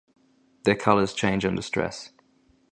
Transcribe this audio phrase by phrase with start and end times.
[0.63, 2.09] Their colors change under stress.